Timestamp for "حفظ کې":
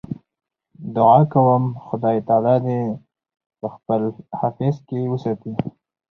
4.39-4.99